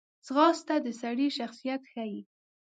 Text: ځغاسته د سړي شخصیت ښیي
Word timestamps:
ځغاسته 0.25 0.75
د 0.85 0.87
سړي 1.01 1.27
شخصیت 1.37 1.81
ښیي 1.91 2.21